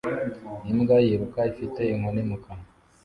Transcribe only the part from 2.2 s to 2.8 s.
mu kanwa